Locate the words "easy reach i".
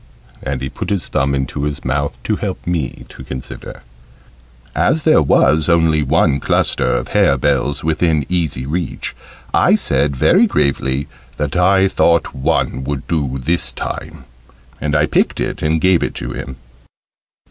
8.27-9.75